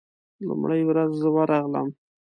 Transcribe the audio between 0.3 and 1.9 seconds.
لومړۍ ورځ زه ورغلم.